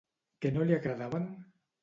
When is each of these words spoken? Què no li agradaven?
Què 0.45 0.51
no 0.55 0.65
li 0.69 0.77
agradaven? 0.79 1.29